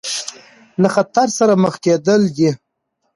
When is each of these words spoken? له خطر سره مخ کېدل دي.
له 0.81 0.87
خطر 0.95 1.27
سره 1.37 1.53
مخ 1.63 1.75
کېدل 1.85 2.21
دي. 2.37 2.49